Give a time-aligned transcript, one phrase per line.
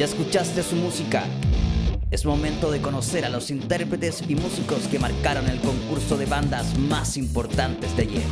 [0.00, 1.24] ¿Ya escuchaste su música?
[2.10, 6.78] Es momento de conocer a los intérpretes y músicos que marcaron el concurso de bandas
[6.78, 8.22] más importantes de ayer.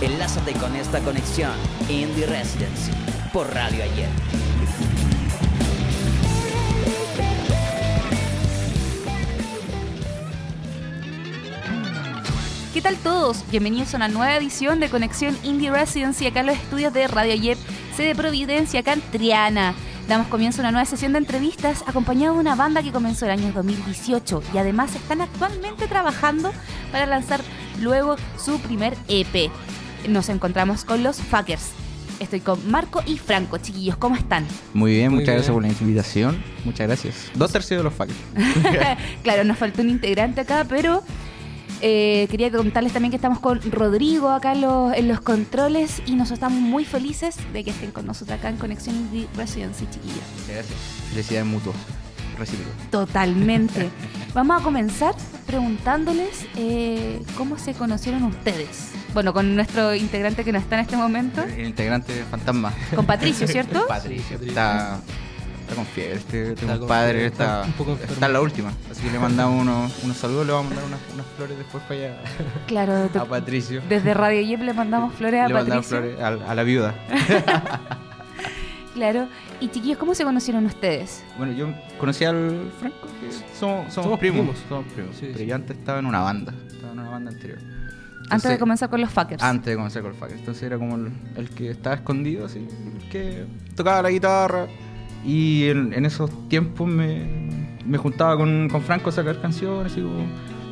[0.00, 1.52] Enlázate con esta conexión
[1.90, 2.92] Indie Residency
[3.30, 4.08] por Radio Ayer.
[12.72, 13.44] ¿Qué tal todos?
[13.50, 17.34] Bienvenidos a una nueva edición de Conexión Indie Residency acá en los estudios de Radio
[17.34, 17.58] Ayer,
[17.94, 19.74] sede Providencia, acá Triana.
[20.12, 23.30] Damos comienzo a una nueva sesión de entrevistas acompañado de una banda que comenzó el
[23.30, 26.52] año 2018 y además están actualmente trabajando
[26.90, 27.40] para lanzar
[27.80, 29.50] luego su primer EP.
[30.06, 31.70] Nos encontramos con los Fuckers.
[32.20, 33.56] Estoy con Marco y Franco.
[33.56, 34.44] Chiquillos, ¿cómo están?
[34.74, 35.54] Muy bien, Muy muchas gracias bien.
[35.54, 36.44] por la invitación.
[36.66, 37.30] Muchas gracias.
[37.34, 38.18] Dos tercios de los fuckers.
[39.22, 41.02] claro, nos faltó un integrante acá, pero
[41.82, 46.12] eh, quería contarles también que estamos con Rodrigo acá en los, en los controles y
[46.12, 50.22] nosotros estamos muy felices de que estén con nosotros acá en Conexión Indie Residency, chiquillos.
[50.38, 50.78] Muchas gracias.
[51.10, 51.76] Felicidades mutuas.
[52.38, 52.70] Recíproco.
[52.90, 53.90] Totalmente.
[54.34, 55.14] Vamos a comenzar
[55.46, 58.92] preguntándoles eh, cómo se conocieron ustedes.
[59.12, 62.72] Bueno, con nuestro integrante que no está en este momento, El integrante fantasma.
[62.94, 63.84] con Patricio, ¿cierto?
[63.88, 64.38] Patricio.
[64.40, 65.00] Está,
[65.72, 66.14] está con fiebre.
[66.16, 67.64] Este, este compadre está,
[68.08, 68.72] está en la última.
[68.90, 70.46] Así que le mandamos unos, unos saludos.
[70.46, 72.16] Le vamos a mandar unas, unas flores después para allá
[72.66, 73.82] Claro, a Patricio.
[73.88, 76.16] desde Radio Yep le mandamos flores a le mandamos Patricio.
[76.18, 76.94] flores a, a la viuda.
[78.94, 79.26] Claro.
[79.58, 81.24] Y chiquillos, ¿cómo se conocieron ustedes?
[81.38, 84.58] Bueno, yo conocí al Franco, que somos, somos, Somos primos, primos.
[84.68, 85.16] Somos primos.
[85.16, 85.46] Sí, pero sí.
[85.46, 86.52] yo antes estaba en una banda.
[86.70, 87.58] Estaba en una banda anterior.
[87.58, 89.42] Antes Entonces- de comenzar con los fuckers.
[89.42, 90.36] Antes de comenzar con el fucker.
[90.36, 94.66] Entonces era como el, el que estaba escondido, así, el que tocaba la guitarra.
[95.24, 97.26] Y en, en esos tiempos me,
[97.86, 100.26] me juntaba con, con Franco a sacar canciones, así como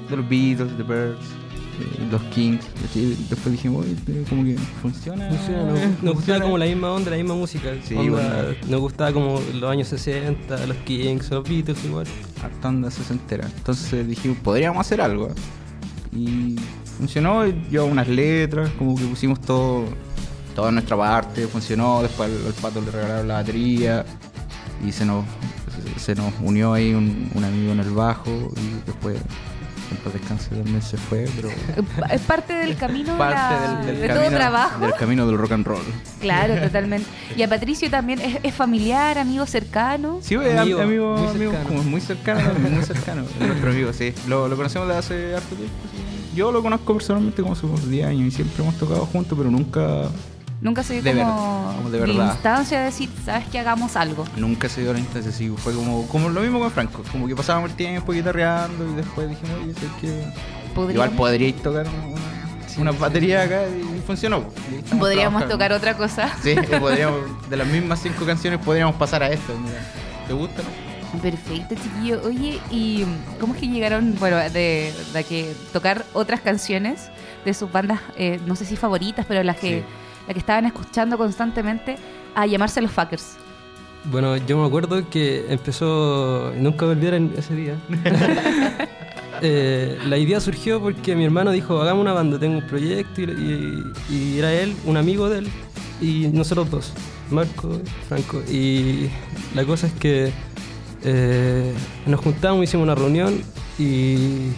[0.09, 1.41] de los Beatles, The Birds,
[1.81, 2.65] eh, los Kings.
[2.95, 5.29] Y después dijimos, oye, pero como que funciona.
[5.29, 6.13] Funciona, nos, nos funciona.
[6.13, 7.71] gustaba como la misma onda, la misma música.
[7.85, 8.59] Sí, Onda, bueno.
[8.69, 12.07] Nos gustaba como los años 60, los Kings, los Beatles igual.
[12.43, 13.49] harta onda sesentera.
[13.57, 15.29] Entonces dijimos, podríamos hacer algo.
[16.13, 16.57] Y
[16.99, 19.85] funcionó, y llevaba unas letras, como que pusimos todo,
[20.57, 22.03] toda nuestra parte, funcionó.
[22.03, 24.05] Después al, al pato le regalaron la batería
[24.87, 25.25] y se nos,
[25.97, 29.17] se nos unió ahí un, un amigo en el bajo y después
[29.91, 31.49] en paz descanse también se fue, pero
[32.13, 34.81] Es parte del camino de, parte la- del, del de camino, todo trabajo.
[34.81, 35.83] del camino del rock and roll.
[36.21, 37.09] Claro, totalmente.
[37.37, 40.21] Y a Patricio también es, es familiar, amigo cercano.
[40.23, 41.69] Sí, amigo, Amigo, amigo, muy amigo, cercano.
[41.69, 43.23] como muy cercano, también, muy cercano.
[43.41, 44.15] Es nuestro amigo, sí.
[44.29, 45.75] Lo, lo conocemos desde hace harto tiempo.
[45.91, 46.37] sí.
[46.37, 49.51] Yo lo conozco personalmente como hace unos 10 años y siempre hemos tocado juntos, pero
[49.51, 50.05] nunca,
[50.61, 53.97] Nunca se dio De como, verdad, como de la instancia de decir, sabes que hagamos
[53.97, 54.25] algo.
[54.37, 55.49] nunca se dio la instancia así.
[55.57, 59.29] Fue como, como lo mismo con Franco, como que pasábamos el tiempo guitarreando y después
[59.29, 60.25] dijimos, oye, ¿sabes qué?
[60.75, 64.45] Podríamos- Igual podríais tocar una, una, batería acá y funcionó.
[64.71, 66.31] Y Podríamos tocar otra cosa.
[66.43, 69.41] Sí, podríamos, de las mismas cinco canciones podríamos pasar a mira.
[70.27, 70.63] ¿Te gusta?
[70.63, 70.91] no?
[71.21, 72.21] Perfecto, chiquillo.
[72.25, 73.05] Oye, ¿y
[73.41, 77.11] cómo es que llegaron, bueno, de, de que tocar otras canciones
[77.45, 79.83] de sus bandas, eh, no sé si favoritas, pero las que,
[80.31, 81.97] Las que estaban escuchando constantemente,
[82.37, 83.37] a llamarse los Fuckers?
[84.13, 86.93] Bueno, yo me acuerdo que empezó, nunca me
[87.37, 87.75] ese día.
[89.43, 93.25] Eh, la idea surgió porque mi hermano dijo, hagamos una banda, tengo un proyecto, y,
[94.11, 95.49] y- y era él, un amigo de él,
[95.99, 96.93] y nosotros dos,
[97.31, 98.43] Marco, Franco.
[98.51, 99.09] Y
[99.55, 100.31] la cosa es que
[101.05, 101.73] eh,
[102.05, 103.41] nos juntamos, hicimos una reunión,
[103.79, 104.51] y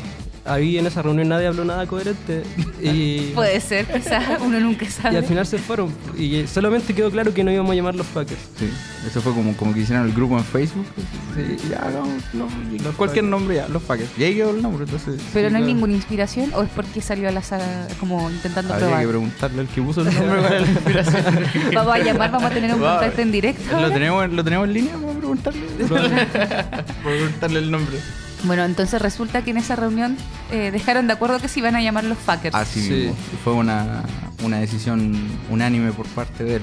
[0.44, 2.42] ahí en esa reunión nadie habló nada coherente.
[2.82, 5.16] Y, Puede ser, quizás uno nunca y sabe.
[5.18, 8.40] al final se fueron, y solamente quedó claro que no íbamos a llamar los fuckers.
[8.58, 8.68] Sí,
[9.06, 10.86] eso fue como, como que hicieron el grupo en Facebook.
[11.34, 13.30] Sí, ya, los- Los cualquier fuckers.
[13.30, 14.08] nombre ya, los fuckers.
[14.18, 15.20] Y ahí quedó el nombre, entonces.
[15.32, 15.66] Pero sí, no hay claro.
[15.74, 19.08] ninguna inspiración o es porque salió a la sala como intentando Habría que probar.
[19.08, 21.24] preguntarle al que puso el nombre para la inspiración.
[21.74, 22.90] Vamos a llamar, vamos a tener un Wow.
[22.90, 23.62] contacto en directo.
[23.70, 23.94] ¿Lo ahora.
[23.94, 24.92] tenemos, ¿Lo tenemos en línea?
[24.94, 25.60] Vamos a preguntarle.
[25.88, 27.98] Para preguntarle el nombre.
[28.44, 30.16] Bueno, entonces resulta que en esa reunión
[30.50, 32.54] eh, dejaron de acuerdo que se iban a llamar los Fuckers.
[32.54, 32.90] Así Sí.
[32.90, 33.16] mismo.
[33.44, 34.02] Fue una,
[34.44, 35.14] una decisión
[35.50, 36.62] unánime por parte de él.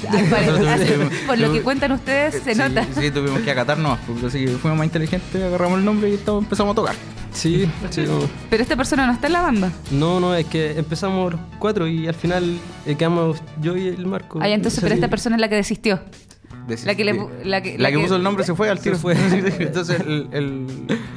[1.26, 2.86] Por lo que cuentan ustedes, se sí, nota.
[2.98, 6.44] Sí, tuvimos que acatarnos, porque así que fuimos más inteligentes, agarramos el nombre y estamos,
[6.44, 6.94] empezamos a tocar.
[7.32, 8.04] Sí, sí.
[8.50, 9.70] Pero esta persona no está en la banda.
[9.90, 14.06] No, no, es que empezamos los cuatro y al final eh, quedamos yo y el
[14.06, 14.38] Marco.
[14.42, 16.00] Ah, entonces, pero esta persona es la que desistió.
[16.84, 17.12] La que le
[17.44, 18.94] la que- la la que que- puso el nombre se fue al tiro.
[18.96, 19.14] Se fue.
[19.58, 20.66] Entonces, el, el-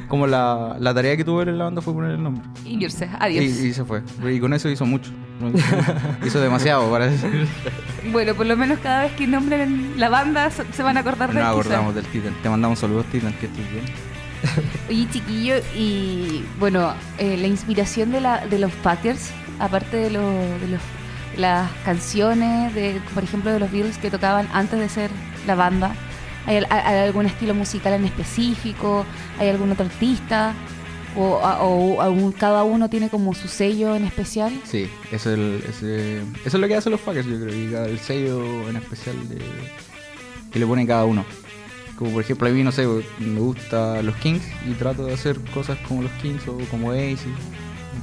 [0.08, 2.44] como la, la tarea que tuvo él en la banda fue poner el nombre.
[2.66, 3.06] Y irse.
[3.06, 3.44] Y, Adiós.
[3.46, 4.02] y se fue.
[4.32, 5.12] Y con eso hizo mucho.
[6.26, 7.48] hizo demasiado para decir.
[8.12, 11.36] Bueno, por lo menos cada vez que nombren la banda se van a acordar de
[11.36, 11.60] No él, quizá.
[11.60, 12.34] acordamos del Titan.
[12.42, 13.86] Te mandamos saludos, Titan, que estés bien.
[14.90, 20.20] Oye, chiquillo, y bueno, eh, la inspiración de, la, de los Packers, aparte de, lo-
[20.32, 20.82] de los,
[21.38, 25.12] las canciones, de, por ejemplo, de los Beatles que tocaban antes de ser
[25.48, 25.94] la banda,
[26.46, 29.06] ¿hay, hay algún estilo musical en específico?
[29.40, 30.54] ¿Hay algún otro artista?
[31.16, 34.52] ¿O, o algún- cada uno tiene como su sello en especial?
[34.66, 37.54] Sí, eso es, el- ese- eso es lo que hacen los fuckers, yo creo.
[37.56, 39.38] Y cada- el sello en especial de,
[40.52, 41.24] que le pone cada uno.
[41.98, 42.88] Como por ejemplo, a mí, no sé,
[43.20, 47.20] me gusta los Kings y trato de hacer cosas como los Kings o como Ace.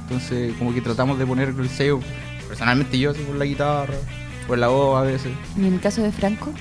[0.03, 1.99] Entonces, como que tratamos de poner el sello,
[2.47, 3.93] personalmente yo, así por la guitarra,
[4.47, 5.31] por la voz a veces.
[5.57, 6.53] ¿Y en el caso de Franco?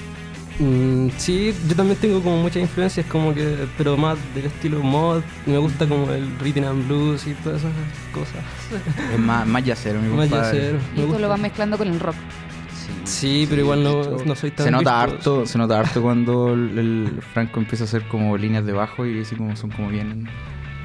[0.60, 5.22] Mm, sí, yo también tengo como muchas influencias, como que, pero más del estilo mod.
[5.46, 7.72] Me gusta como el rhythm and blues y todas esas
[8.12, 8.44] cosas.
[9.12, 10.78] Es más, más yacero, mi Más yacero.
[10.94, 11.18] Y gusta.
[11.18, 12.16] lo va mezclando con el rock.
[13.04, 14.66] Sí, pero igual no, no soy tan.
[14.66, 18.66] Se nota harto, se nota harto cuando el, el Franco empieza a hacer como líneas
[18.66, 20.28] de bajo y así como son como bien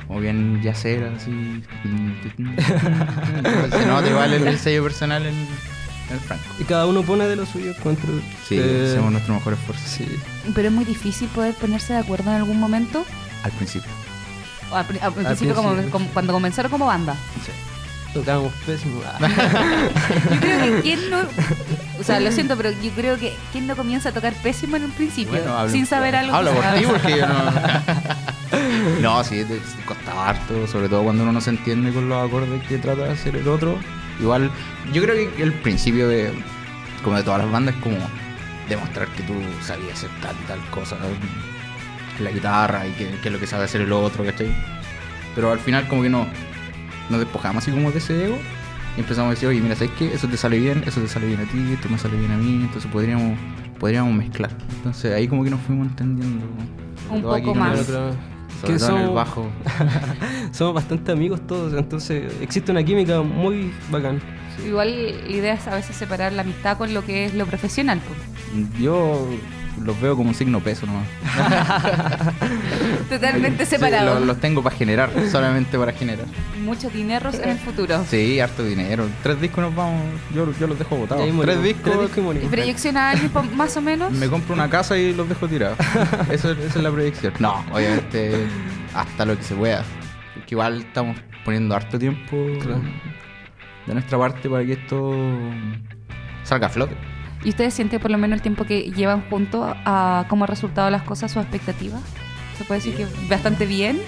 [0.07, 1.63] como bien yaceras así.
[3.71, 5.74] se nota igual el, el sello personal en, en
[6.11, 6.43] el Franco.
[6.59, 8.09] Y cada uno pone de lo suyo, encuentro.
[8.47, 9.83] Sí, Eh, hacemos nuestro mejor esfuerzo.
[9.87, 10.07] Sí.
[10.53, 13.05] Pero es muy difícil poder ponerse de acuerdo en algún momento.
[13.43, 13.89] Al principio.
[14.71, 15.91] O al, pri- al principio, como- principio.
[15.91, 17.15] como- cuando comenzaron como banda.
[18.13, 19.01] Tocábamos pésimo.
[19.19, 19.27] Ah.
[20.31, 21.19] Yo creo que quién no.
[21.99, 24.85] O sea, lo siento, pero yo creo que quién no comienza a tocar pésimo en
[24.85, 25.39] un principio.
[25.53, 26.33] hablo- sin saber algo.
[26.35, 27.51] Hablo por ti porque yo no.
[29.01, 32.25] no, sí, te- sí, cuesta harto, sobre todo cuando uno no se entiende con los
[32.27, 33.77] acordes que trata de hacer el otro.
[34.19, 34.49] Igual,
[34.93, 36.31] yo creo que el principio de.
[37.03, 37.97] Como de todas las bandas es como
[38.67, 40.97] demostrar que tú sabías hacer tal y tal cosa
[42.19, 44.55] la guitarra y que, que es lo que sabe hacer el otro, ¿cachai?
[45.35, 46.25] Pero al final, como que no.
[47.09, 48.37] Nos despojamos así como de ese ego
[48.97, 50.13] y empezamos a decir, oye, mira, ¿sabes qué?
[50.13, 52.37] Eso te sale bien, eso te sale bien a ti, esto me sale bien a
[52.37, 53.37] mí, entonces podríamos,
[53.79, 54.49] podríamos mezclar.
[54.77, 56.45] Entonces ahí como que nos fuimos entendiendo.
[57.11, 57.87] Un poco más.
[58.61, 59.47] Sobre que todo en el somos- bajo.
[60.51, 64.21] Somos bastante amigos todos, entonces existe una química muy bacán.
[64.65, 67.99] Igual la idea es a veces separar la amistad con lo que es lo profesional.
[68.07, 68.81] pues.
[68.81, 69.27] Yo
[69.83, 71.07] los veo como un signo peso nomás.
[73.09, 74.15] Totalmente Sí, separado.
[74.19, 76.25] los, los tengo para generar, solamente para generar.
[76.63, 78.03] Muchos dineros en el futuro.
[78.09, 79.07] Sí, harto dinero.
[79.23, 80.01] Tres discos nos vamos,
[80.33, 81.23] yo, yo los dejo botados.
[81.41, 82.49] Tres discos, Tres discos y ¿Y morimos.
[82.51, 84.11] proyección a alguien más o menos?
[84.13, 85.77] me compro una casa y los dejo tirados.
[86.31, 87.33] Eso, esa es la proyección.
[87.39, 88.47] No, obviamente
[88.93, 89.83] hasta lo que se pueda.
[90.33, 92.81] Porque igual estamos poniendo harto tiempo Claro.
[93.85, 95.13] de nuestra parte para que esto
[96.43, 96.95] salga a flote.
[97.45, 100.89] ¿Y ustedes sienten por lo menos el tiempo que llevan juntos a cómo ha resultado
[100.89, 102.01] las cosas, sus expectativas?
[102.57, 104.01] ¿Se puede decir que bastante bien?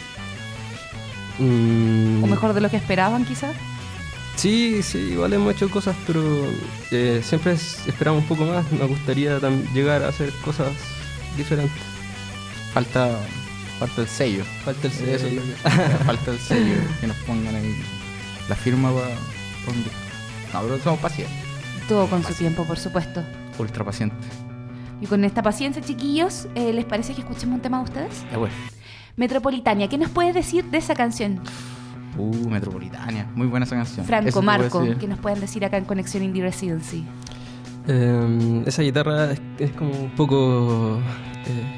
[1.39, 3.55] Mm, ¿O mejor de lo que esperaban quizás?
[4.35, 6.21] Sí, sí, igual hemos hecho cosas, pero
[6.91, 8.71] eh, siempre es- esperamos un poco más.
[8.71, 9.39] Nos gustaría
[9.73, 10.69] llegar a hacer cosas
[11.35, 11.77] diferentes.
[12.73, 13.19] Falta,
[13.79, 14.43] falta el sello.
[14.63, 15.41] Falta el Eso es sello.
[15.41, 16.75] lo que- falta el sello.
[17.01, 17.75] Que nos pongan ahí
[18.49, 19.07] la firma para.
[20.53, 21.35] No, pero somos pacientes.
[21.87, 23.23] Todo con su tiempo, por supuesto.
[23.57, 24.27] Ultra pacientes.
[24.99, 28.25] Y con esta paciencia, chiquillos, eh, ¿les parece que escuchemos un tema de ustedes?
[28.31, 28.55] Ya bueno.
[29.15, 31.39] Metropolitania, ¿qué nos puedes decir de esa canción?
[32.17, 33.27] Uh, Metropolitania.
[33.35, 34.05] Muy buena esa canción.
[34.05, 34.83] Franco, Marco.
[34.99, 37.05] ¿qué nos pueden decir acá en Conexión Indie Residency?
[37.87, 40.99] Eh, esa guitarra es, es como un poco.
[41.45, 41.76] Eh,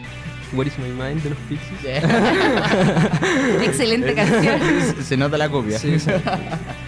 [0.53, 2.03] What is my mind de los Pixies.
[3.63, 4.59] Excelente canción.
[4.97, 5.77] se, se nota la copia.
[5.77, 6.09] Sí, sí.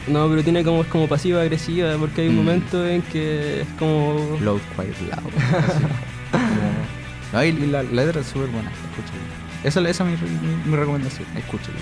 [0.07, 2.37] No, pero tiene como, es como pasiva agresiva porque hay un Mm.
[2.37, 4.37] momento en que es como.
[4.41, 5.31] Loud, quiet, loud.
[7.33, 8.69] No, y la, la letra es súper buena.
[8.69, 9.21] Escúchalo.
[9.63, 11.25] Esa, esa es mi, mi, mi recomendación.
[11.37, 11.77] Escúchalo.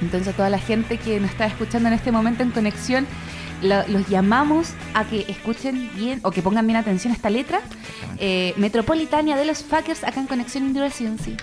[0.00, 3.04] Entonces, a toda la gente que nos está escuchando en este momento en conexión,
[3.62, 7.60] lo- los llamamos a que escuchen bien o que pongan bien atención a esta letra.
[8.18, 11.36] Eh, Metropolitania de los Fuckers acá en Conexión Indie Residency.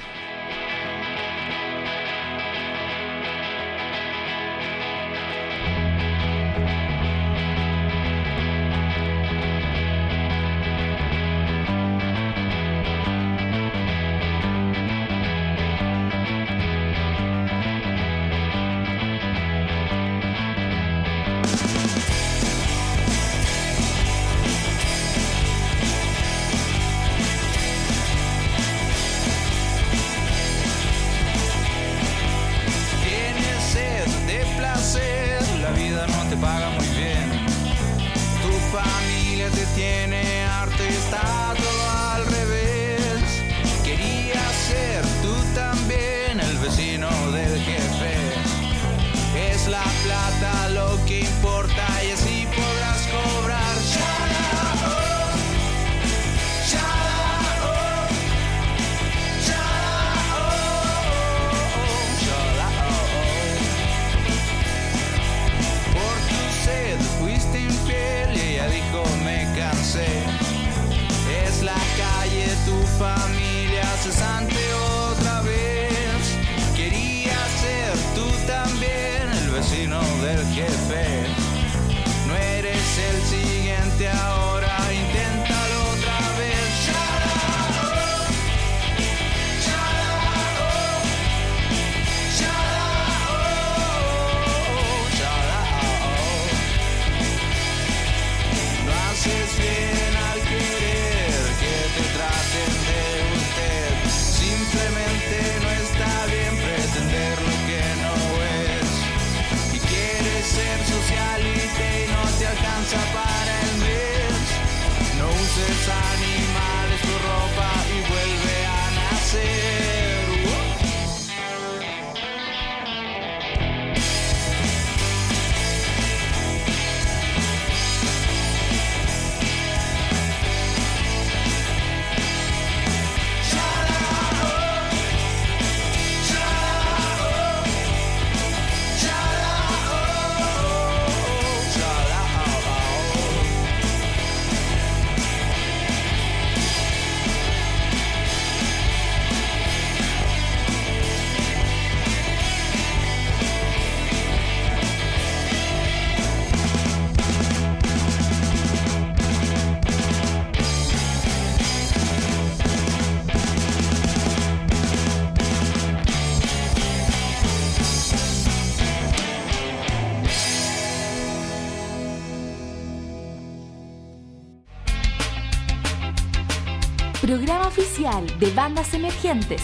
[178.40, 179.62] De bandas emergentes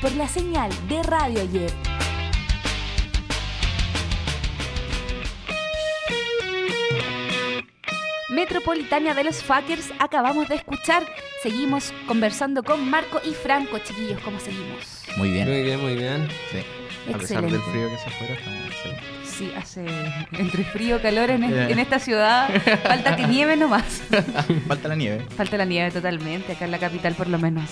[0.00, 1.72] por la señal de Radio Ayer.
[8.28, 11.04] Metropolitania de los Fuckers acabamos de escuchar.
[11.42, 15.04] Seguimos conversando con Marco y Franco, chiquillos, ¿cómo seguimos?
[15.16, 15.48] Muy bien.
[15.48, 16.28] Muy bien, muy bien.
[16.52, 16.85] Sí.
[17.14, 19.04] A pesar del frío que se afuera, estamos excelentes.
[19.24, 19.84] Sí, hace
[20.32, 22.48] entre frío, calor en, en esta ciudad.
[22.84, 24.02] Falta que nieve nomás.
[24.68, 25.24] Falta la nieve.
[25.36, 27.70] Falta la nieve totalmente, acá en la capital por lo menos.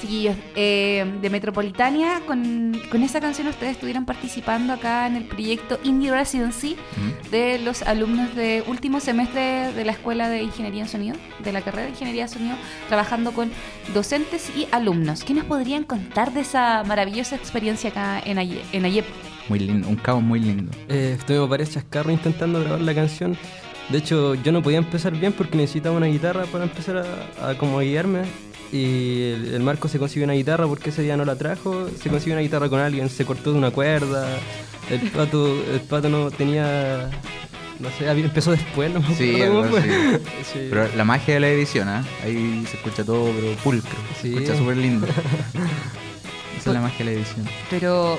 [0.00, 5.78] Chiquillos, eh, de Metropolitania, con, con esa canción ustedes estuvieron participando acá en el proyecto
[5.84, 7.30] Indie Residency Mm.
[7.30, 11.60] de los alumnos de último semestre de la Escuela de Ingeniería en Sonido, de la
[11.62, 12.56] carrera de Ingeniería de Sonido,
[12.88, 13.50] trabajando con
[13.94, 15.24] docentes y alumnos.
[15.24, 19.04] ¿Qué nos podrían contar de esa maravillosa experiencia acá en Aye- en Ayep?
[19.48, 20.70] Muy lindo, un cabo muy lindo.
[20.88, 23.36] Eh, estuvimos varios chascarros intentando grabar la canción.
[23.88, 26.98] De hecho, yo no podía empezar bien porque necesitaba una guitarra para empezar
[27.42, 28.20] a, a como guiarme.
[28.72, 31.88] Y el, el Marco se consiguió una guitarra porque ese día no la trajo.
[32.00, 34.28] Se consiguió una guitarra con alguien, se cortó de una cuerda.
[34.90, 37.10] El pato, el pato no tenía.
[37.78, 39.38] No sé, empezó después, no me Sí.
[40.68, 42.04] Pero la magia de la edición, ¿ah?
[42.22, 43.98] Ahí se escucha todo, pero pulcro.
[44.20, 45.06] Se escucha súper lindo.
[46.58, 47.48] Esa es la magia de la edición.
[47.70, 48.18] Pero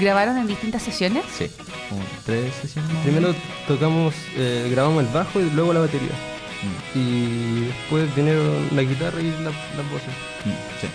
[0.00, 1.24] grabaron en distintas sesiones.
[1.36, 1.50] Sí,
[1.90, 3.34] como tres sesiones Primero
[3.68, 6.33] tocamos, eh, grabamos el bajo y luego la batería.
[6.62, 10.08] Mm, Y después vinieron la guitarra y la- las voces.
[10.44, 10.86] mm, sí.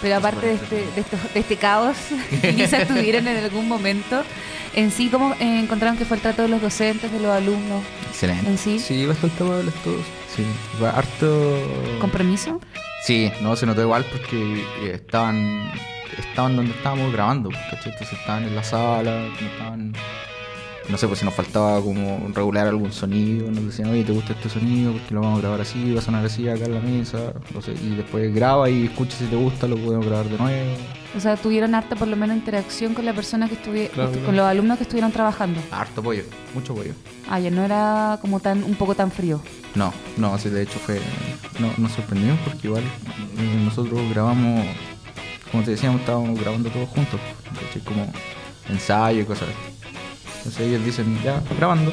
[0.00, 1.96] Pero aparte de este, de, estos- de este caos
[2.42, 4.24] que quizás tuvieron en algún momento,
[4.74, 8.48] en sí, ¿cómo encontraron que fue el trato de los docentes, de los alumnos Excelente.
[8.50, 8.78] en sí?
[8.80, 10.04] Sí, bastante amables todos.
[10.34, 10.44] Sí,
[10.78, 11.56] fue harto.
[12.00, 12.60] ¿Compromiso?
[13.04, 15.70] Sí, no, se notó igual porque eh, estaban
[16.18, 17.92] estaban donde estábamos grabando, ¿cachai?
[17.92, 19.92] Entonces estaban en la sala, no estaban...
[20.92, 24.34] No sé, pues si nos faltaba como regular algún sonido, nos decían, oye, ¿te gusta
[24.34, 24.92] este sonido?
[24.92, 27.62] Porque lo vamos a grabar así, va a sonar así acá en la mesa, no
[27.62, 30.70] sé, y después graba y escucha si te gusta, lo podemos grabar de nuevo.
[31.16, 34.36] O sea, tuvieron harta por lo menos interacción con la persona que estuvieron, Claro, con
[34.36, 35.62] los alumnos que estuvieron trabajando.
[35.70, 36.92] Harto apoyo, mucho apoyo.
[37.26, 39.40] Ah, ya no era como tan, un poco tan frío.
[39.74, 41.00] No, no, sí, de hecho fue.
[41.58, 44.66] No, nos sorprendimos porque igual eh, nosotros grabamos,
[45.50, 47.18] como te decíamos, estábamos grabando todos juntos.
[47.86, 48.12] Como
[48.68, 49.81] ensayo y cosas así.
[50.44, 51.92] Entonces ellos dicen, ya, grabando.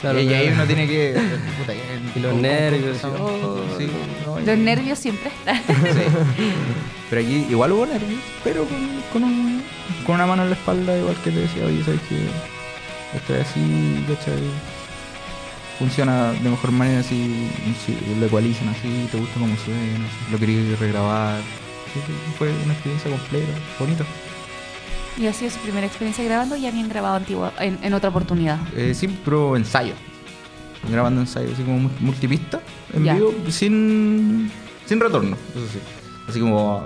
[0.00, 1.12] Claro, y, ahí uno tiene que.
[1.58, 1.80] puta, ya,
[2.14, 3.88] Y los ¿cómo- nervios, oh, sí,
[4.26, 5.56] no, y- Los nervios siempre están.
[5.66, 6.00] sí.
[7.10, 8.78] Pero aquí igual hubo nervios, pero con,
[9.12, 9.62] con, un-
[10.04, 12.18] con una mano en la espalda, igual que te decía, oye, sabes que
[13.16, 14.42] estoy así, ¿cachai?
[15.78, 17.50] funciona de mejor manera si,
[17.84, 21.40] si lo ecualizan así, te gusta cómo suena, lo querías regrabar.
[21.92, 22.00] Sí,
[22.38, 24.04] Fue una experiencia completa, bonita.
[25.16, 28.10] Y ha sido su primera experiencia grabando y ya habían grabado antiguo en, en otra
[28.10, 28.58] oportunidad.
[28.76, 29.94] Eh, sí, pero ensayo.
[30.90, 32.60] Grabando ensayo, así como mul- multipista,
[32.92, 33.14] en Ya.
[33.14, 34.50] vivo, sin,
[34.86, 35.78] sin retorno, eso sí.
[36.28, 36.84] Así como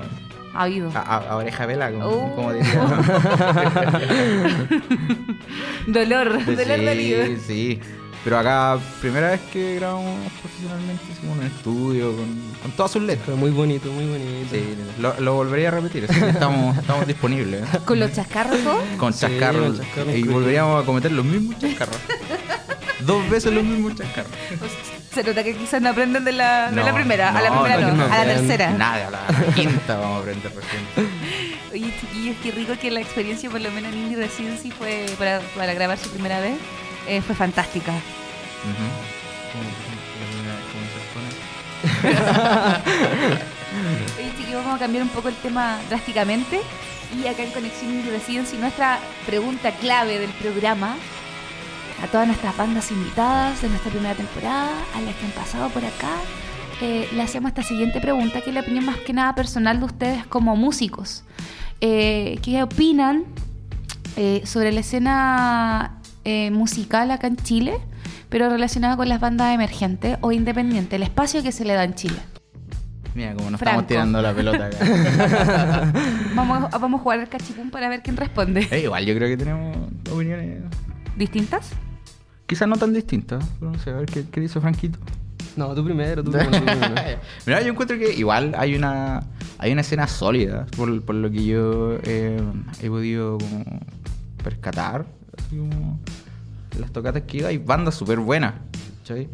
[0.54, 0.90] Ha habido.
[0.94, 2.34] a, a- oreja vela, como, Oh.
[2.36, 2.86] como diría.
[5.86, 7.24] Dolor, Sí, dolor dolido.
[7.46, 7.80] sí.
[8.28, 12.26] Pero acá, primera vez que grabamos profesionalmente, en un estudio, con,
[12.60, 13.24] con todas sus letras.
[13.24, 14.50] Fue muy bonito, muy bonito.
[14.50, 17.64] Sí, lo, lo volvería a repetir, así que estamos, estamos disponibles.
[17.86, 18.58] Con los chascarros.
[18.98, 19.80] Con Sí, chascarros.
[19.94, 21.96] con y volveríamos a cometer los mismos chascarros.
[23.00, 24.30] Dos veces los mismos chascarros.
[25.14, 27.30] Se nota que quizás no aprenden de la, de la primera.
[27.30, 28.72] a la primera no, no, no a la tercera.
[28.72, 31.10] Nada, a la quinta vamos a aprender recién.
[31.72, 35.40] Oye, chiquillos, qué rico que la experiencia, por lo menos en Indie Residency, fue para,
[35.56, 36.58] para grabar su primera vez.
[37.08, 37.92] Eh, fue fantástica.
[44.18, 46.60] Oye, chiquillos, vamos a cambiar un poco el tema drásticamente.
[47.16, 50.96] Y acá en Conexión Residency, nuestra pregunta clave del programa
[52.02, 55.84] a todas nuestras bandas invitadas de nuestra primera temporada, a las que han pasado por
[55.84, 56.12] acá,
[56.80, 59.86] eh, le hacemos esta siguiente pregunta, que es la opinión más que nada personal de
[59.86, 61.24] ustedes como músicos.
[61.80, 63.24] Eh, ¿Qué opinan
[64.16, 65.97] eh, sobre la escena
[66.28, 67.78] eh, musical acá en Chile,
[68.28, 71.94] pero relacionada con las bandas emergentes o independientes, el espacio que se le da en
[71.94, 72.18] Chile?
[73.14, 73.80] Mira, como nos Franco.
[73.80, 75.92] estamos tirando la pelota acá.
[76.34, 78.68] Vamos, a- vamos a jugar al cachipún para ver quién responde.
[78.70, 79.76] Eh, igual yo creo que tenemos
[80.12, 80.60] opiniones
[81.16, 81.70] ¿Distintas?
[82.46, 84.98] quizás no tan distintas, pero no sé, a ver qué, qué dice Franquito.
[85.56, 86.50] No, tú primero, tú primero.
[86.58, 86.94] tú primero.
[87.46, 89.22] Mira, yo encuentro que igual hay una
[89.58, 92.40] hay una escena sólida, por, por lo que yo eh,
[92.80, 93.64] he podido como
[94.44, 95.06] percatar.
[95.38, 95.98] Así como
[96.74, 98.54] en las tocatas que ido, hay bandas súper buenas,
[99.02, 99.28] ¿cachai?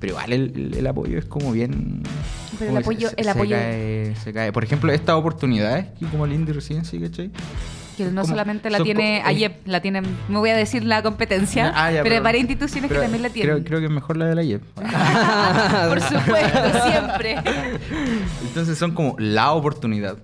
[0.00, 2.02] Pero igual el, el- el apoyo es como bien...
[2.58, 4.52] Pero como el apoyo- se, el se apoyo- cae, se cae.
[4.52, 7.30] Por ejemplo, estas oportunidades, que como el Indie Residency, ¿cachai?
[7.96, 11.02] Que no Como- solamente la tiene co- AYEP, la tiene, me voy a decir la
[11.02, 13.64] competencia, Ah, ya, pero, hay varias instituciones pero que también la tienen.
[13.64, 14.62] creo que es mejor la de la YEP.
[15.88, 17.36] Por supuesto, siempre.
[18.46, 20.16] Entonces son como la oportunidad.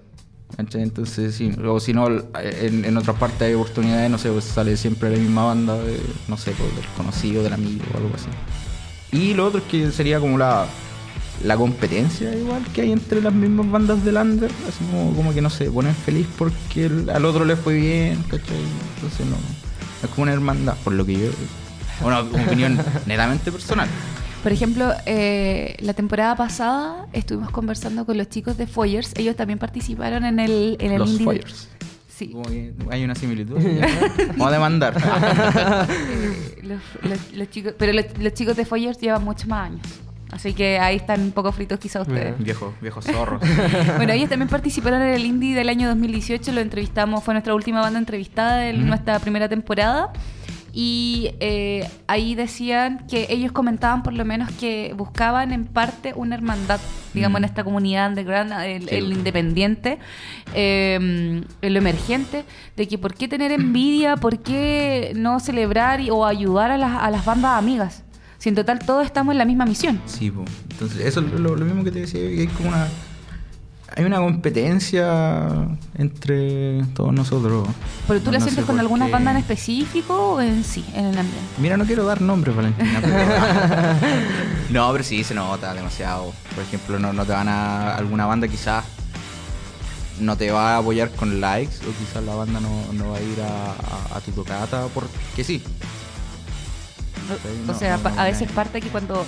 [0.56, 0.82] ¿Cachai?
[0.82, 4.76] Entonces, sí, o si no, en, en otras partes hay oportunidades, no sé, pues sale
[4.76, 8.28] siempre la misma banda, de, no sé, pues, del conocido, del amigo o algo así.
[9.16, 10.66] Y lo otro es que sería como la,
[11.44, 15.40] la competencia igual que hay entre las mismas bandas del under, así como, como que
[15.40, 18.56] no se ponen feliz porque el- al otro le fue bien, ¿cachai?
[18.96, 19.36] Entonces no,
[20.02, 21.26] es como una hermandad, por lo que yo...
[22.02, 23.88] Una opinión netamente personal.
[24.44, 29.12] Por ejemplo, eh, la temporada pasada estuvimos conversando con los chicos de Foyers.
[29.16, 31.68] Ellos también participaron en el, en el Los Indie- Foyers.
[32.08, 32.32] Sí.
[32.90, 33.56] Hay una similitud.
[34.36, 34.94] Vamos a demandar.
[35.88, 39.80] Eh, los, los- los chicos, pero los, los chicos de Foyers llevan muchos más años.
[40.30, 42.36] Así que ahí están un poco fritos quizá ustedes.
[42.38, 43.38] Viejo, viejo zorro.
[43.96, 47.80] Bueno, ellos también participaron en el Indie del año 2018, lo entrevistamos, fue nuestra última
[47.80, 50.12] banda entrevistada de nuestra primera temporada.
[50.76, 56.34] Y eh, ahí decían que ellos comentaban por lo menos que buscaban en parte una
[56.34, 56.80] hermandad,
[57.14, 57.44] digamos, Mm.
[57.44, 58.94] en esta comunidad underground, el, Sí.
[58.96, 59.98] el independiente,
[60.52, 60.96] eh,
[61.62, 62.44] en lo emergente,
[62.76, 67.00] de que por qué tener envidia, por qué no celebrar y- o ayudar a las,
[67.00, 68.02] a las bandas amigas.
[68.38, 70.00] Si en total todos estamos en la misma misión.
[70.06, 70.44] Sí, po.
[70.72, 72.88] entonces eso es lo, lo mismo que te decía, que hay como una...
[73.96, 77.68] Hay una competencia entre todos nosotros.
[78.08, 81.04] ¿Pero tú No- la no sientes con alguna banda en específico o en sí, en
[81.06, 81.40] el ambiente?
[81.58, 82.98] Mira, no quiero dar nombres, Valentina.
[83.00, 83.16] pero-
[84.70, 86.32] no, pero sí se nota demasiado.
[86.54, 87.94] Por ejemplo, no, no te van a.
[87.94, 88.84] Alguna banda quizás
[90.18, 93.20] no te va a apoyar con likes, o quizás la banda no, no va a
[93.20, 95.62] ir a, a- a tu tocata porque sí.
[97.62, 99.24] o no, sea, a veces parte que cuando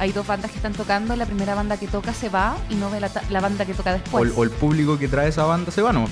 [0.00, 2.90] hay dos bandas que están tocando, la primera banda que toca se va y no
[2.90, 4.24] ve la, ta- la banda que toca después.
[4.24, 6.06] el- o el público que trae esa banda se va, ¿no?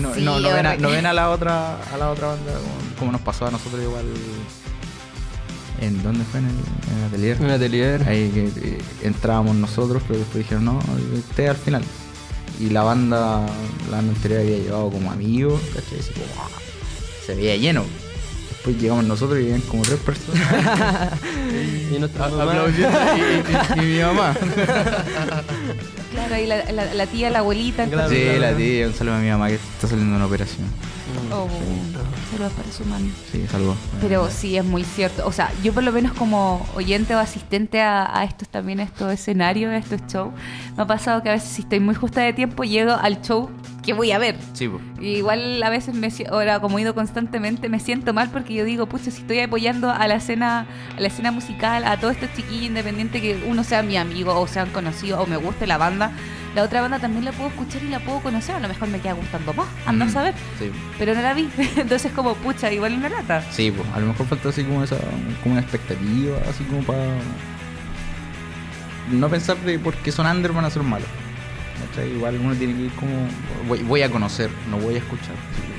[0.00, 2.52] No, Sí, no, no ven a, no ven a la otra a la otra banda
[2.54, 4.06] como, como nos pasó a nosotros igual
[5.80, 6.54] en dónde fue en el,
[6.92, 8.08] en el atelier Un atelier.
[8.08, 10.78] ahí que eh, entrábamos nosotros pero después dijeron no
[11.14, 11.82] usted al final
[12.60, 13.44] y la banda
[13.90, 15.98] la banda anterior había llevado como amigos ¿cachai?
[17.26, 17.84] Se veía lleno
[18.64, 20.40] después llegamos nosotros y habían como tres personas
[21.94, 24.34] Y nuestra mamá- aplaudiendo y, y- y mi mamá
[26.12, 27.86] Claro, ahí la, la- la tía, la abuelita.
[27.86, 28.08] Claro.
[28.10, 30.66] sí la tía un saludo a mi mamá que está saliendo de una operación
[31.30, 31.46] Oh,
[32.30, 33.10] saludos para su mami.
[33.30, 35.26] sí salvo Pero sí, es muy cierto.
[35.26, 38.84] O sea, yo por lo menos como oyente o asistente a, a estos también, a
[38.84, 40.32] estos escenarios, a estos shows,
[40.76, 43.50] me ha pasado que a veces si estoy muy justa de tiempo, llego al show
[43.82, 44.36] que voy a ver.
[44.52, 48.64] Sí, igual a veces me ahora como he ido constantemente me siento mal porque yo
[48.64, 50.66] digo, pucha, si estoy apoyando a la escena,
[50.96, 54.46] a la escena musical, a todos estos chiquillos independientes que uno sea mi amigo o
[54.46, 56.12] sean conocidos o me guste la banda,
[56.54, 59.00] la otra banda también la puedo escuchar y la puedo conocer, a lo mejor me
[59.00, 60.12] queda gustando más, anda a Mm.
[60.12, 63.42] saber, Sí, pero no la vi, entonces como pucha, igual una lata.
[63.50, 63.82] sí po.
[63.94, 64.96] a lo mejor falta así como esa,
[65.42, 67.02] como una expectativa, así como para
[69.10, 71.08] no pensar de porque son under van a ser malos.
[71.88, 72.10] ¿Cachai?
[72.12, 73.26] Igual uno tiene que ir como
[73.68, 75.34] voy, voy a conocer, no voy a escuchar,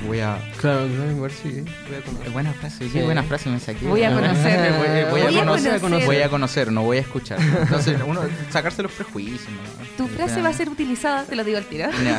[0.06, 1.64] voy a Claro, claro, igual sí.
[1.88, 2.30] Voy a conocer.
[2.32, 3.00] buena frase, qué Sí.
[3.00, 3.86] buena frase me saqué.
[3.86, 4.72] Voy a conocer.
[4.72, 6.06] voy, voy a Voy a conocer, conocer.
[6.06, 7.38] voy a conocer, no voy a escuchar.
[7.40, 9.40] Entonces, uno sacarse los prejuicios.
[9.50, 10.04] ¿no?
[10.06, 11.88] Tu frase va a ser utilizada, te lo digo al tiro.
[12.02, 12.18] Ya,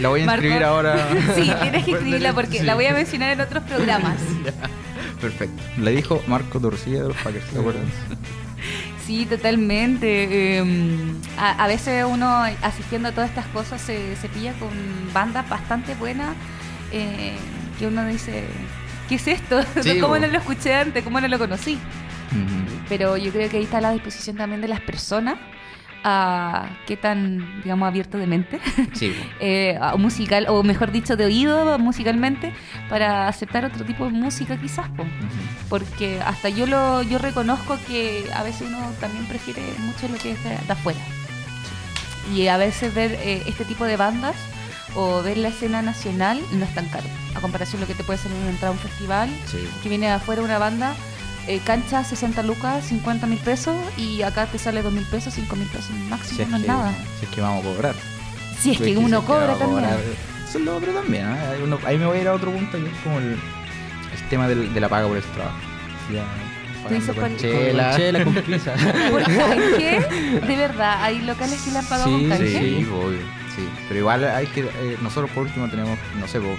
[0.00, 0.42] La voy a Marco.
[0.44, 0.96] inscribir ahora.
[1.34, 2.64] Sí, tienes que escribirla porque Sí.
[2.64, 4.16] la voy a mencionar en otros programas.
[5.20, 5.62] Perfecto.
[5.78, 7.84] Le dijo Marco Torcilla de los Packers, ¿te acuerdas?
[9.06, 10.58] Sí, totalmente.
[10.58, 10.64] Eh,
[11.38, 14.70] a, a veces uno asistiendo a todas estas cosas se, se pilla con
[15.12, 16.34] bandas bastante buenas
[16.92, 17.36] eh,
[17.78, 18.44] que uno dice,
[19.08, 19.60] ¿qué es esto?
[19.82, 21.04] Sí, ¿Cómo no lo escuché antes?
[21.04, 21.78] ¿Cómo no lo conocí?
[22.88, 25.36] Pero yo creo que ahí está la disposición también de las personas
[26.04, 28.60] a qué tan, digamos, abierto de mente,
[28.92, 32.52] Sí, eh, musical, o mejor dicho, de oído musicalmente,
[32.88, 34.88] para aceptar otro tipo de música quizás.
[34.90, 35.04] po.
[35.68, 40.32] Porque hasta yo lo yo reconozco que a veces uno también prefiere mucho lo que
[40.32, 41.00] es de, de afuera
[42.32, 44.36] y a veces ver eh, este tipo de bandas
[44.94, 48.04] o ver la escena nacional no es tan caro a comparación de lo que te
[48.04, 50.94] puede salir una entrada a un festival Sí, que viene de afuera una banda
[51.46, 55.56] eh, cancha 60 lucas 50 mil pesos y acá te sale 2 mil pesos 5
[55.56, 57.94] mil pesos máximo si es, no es que, nada si es que vamos a cobrar.
[58.60, 59.98] si es que uno si cobra a también cobrar.
[60.48, 61.26] Eso es lo otro también.
[61.26, 61.60] ¿eh?
[61.62, 64.46] Uno- ahí me voy a ir a otro punto que es como el, el tema
[64.48, 65.56] del- de la paga por el trabajo.
[66.12, 66.24] Ya,
[66.88, 67.88] Tú dices con por- chela.
[67.90, 68.72] Con chela, con pizza.
[69.10, 70.40] ¿Por qué?
[70.46, 73.18] de verdad hay locales que le han pagado Sí, con canje Sí, obvio,
[73.56, 73.68] sí.
[73.88, 74.60] Pero igual hay que.
[74.60, 76.56] eh, nosotros por último tenemos, no sé, po,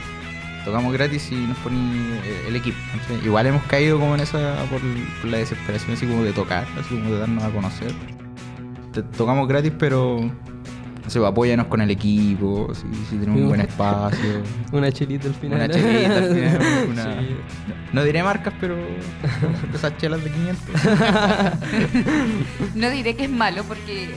[0.66, 2.78] tocamos gratis y nos ponen eh, el equipo.
[3.24, 4.56] Igual hemos caído como en esa.
[4.70, 4.82] Por,
[5.22, 7.92] por la desesperación, así como de tocar, así como de darnos a conocer.
[8.92, 10.20] Te- tocamos gratis, pero.
[11.04, 14.42] No sé, po, apóyanos con el equipo, si, si tenemos un buen espacio.
[14.72, 15.60] Una chelita al final.
[15.60, 17.36] Una chelita al final, una- Sí.
[17.94, 18.76] No diré marcas, pero.
[19.74, 20.66] esas chelas de 500.
[22.76, 24.10] No diré que es malo porque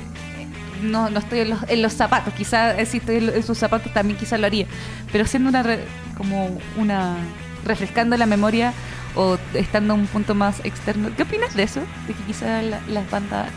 [0.83, 2.35] no, no estoy en los, en los zapatos.
[2.35, 4.67] Quizás si estoy en, sus zapatos también quizás lo haría.
[5.13, 5.85] Pero siendo una re-
[6.17, 7.17] como una
[7.65, 8.73] refrescando la memoria
[9.15, 11.11] o estando un punto más externo.
[11.17, 11.81] ¿Qué opinas de eso?
[12.07, 13.49] De que quizás la- las bandas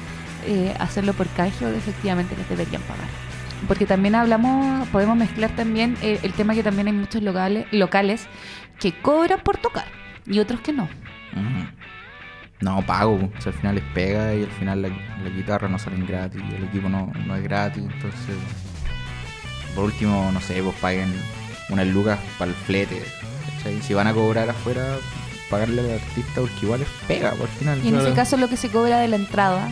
[0.48, 3.06] eh, hacerlo por canje o efectivamente les deberían pagar.
[3.68, 8.26] Porque también hablamos, podemos mezclar también eh, el tema que también hay muchos locales, locales
[8.80, 9.86] que cobran por tocar
[10.26, 10.90] y otros que no.
[12.62, 13.16] No, pago.
[13.16, 16.42] O sea, al final les pega y al final la, la guitarra no salen gratis
[16.56, 17.84] el equipo no, no es gratis.
[17.84, 18.36] Entonces,
[19.76, 21.14] por último, no sé, pues paguen
[21.70, 23.04] unas lucas para el flete.
[23.58, 23.82] ¿cachai?
[23.82, 24.98] Si van a cobrar afuera,
[25.50, 27.80] pagarle al artista porque igual les pega por final.
[27.84, 29.70] Y en ese caso lo que se cobra de la entrada,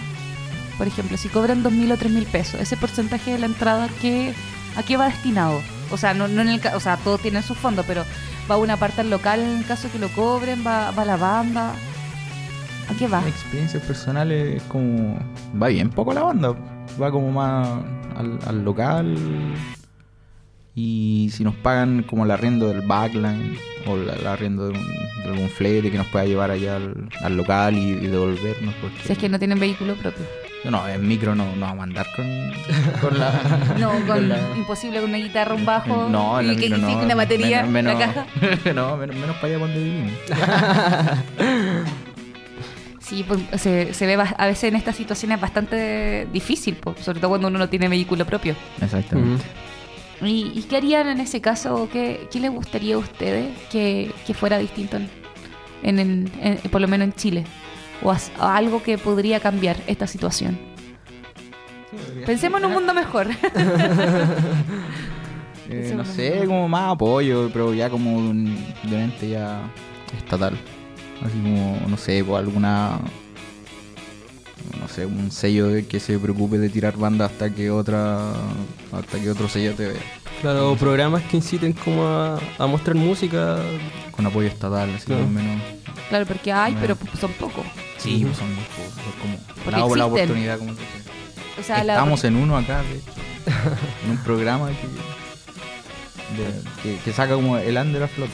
[0.78, 4.34] por ejemplo, si cobran 2.000 o 3.000 pesos, ese porcentaje de la entrada, ¿qué,
[4.76, 5.62] ¿a qué va destinado?
[5.92, 8.06] O sea, no, no en el o sea, todos tienen su fondo, pero
[8.50, 11.74] va una parte al local en el caso que lo cobren, va, va la banda.
[12.90, 13.22] ¿A qué va?
[13.28, 15.18] Experiencias personales es como...
[15.62, 16.54] Va bien poco la banda.
[17.02, 17.68] Va como más
[18.18, 19.16] al, al local.
[20.76, 25.30] Y si nos pagan como el arriendo del backline o el arriendo de, un- de
[25.30, 28.74] algún flete que nos pueda llevar allá al, al local y, y devolvernos.
[28.82, 30.26] Porque Si es que no tienen vehículo propio.
[30.66, 32.26] No, en micro no, no vamos a andar con,
[33.00, 33.32] con la...
[33.80, 36.80] No, con, la- imposible con una guitarra, un bajo, No, en la y que micro
[36.92, 37.04] no.
[37.04, 38.26] una batería, menos, la caja.
[38.76, 40.12] no, menos, menos para allá donde vivimos.
[43.10, 47.30] Sí, pues, se, se ve a veces en estas situaciones bastante difícil, pues, sobre todo
[47.30, 48.56] cuando uno no tiene vehículo propio.
[48.82, 49.44] Exactamente.
[50.22, 51.90] ¿Y, y qué harían en ese caso?
[51.92, 55.10] ¿Qué, qué les gustaría a ustedes que, que fuera distinto, en,
[55.82, 57.46] en- en- en- por lo menos en Chile?
[58.04, 60.60] O as- o algo que podría cambiar esta situación.
[62.28, 63.28] Pensemos en un mundo mejor.
[65.72, 68.46] Eh, no sé, como más apoyo, pero ya como de un,
[68.84, 69.62] de un ente ya
[70.18, 70.58] estatal.
[71.24, 73.00] Así como, no sé, por alguna.
[74.80, 78.32] No sé, un sello de que se preocupe de tirar banda hasta que otra.
[78.92, 80.02] hasta que otro sello te vea.
[80.42, 83.58] Claro, o programas que inciten como a, a mostrar música.
[84.12, 85.28] Con apoyo estatal, así Claro.
[85.28, 85.62] menos.
[86.10, 87.66] claro, porque hay, pero son pocos.
[87.98, 88.98] Sí, pues son muy pocos.
[89.08, 89.38] es como.
[89.64, 90.94] Porque la, la oportunidad, como se dice.
[91.60, 93.12] O sea, la- Estamos en uno acá, de hecho.
[94.06, 94.88] en un programa que.
[96.42, 96.62] de-
[96.98, 98.32] que, que saca como el under a flote.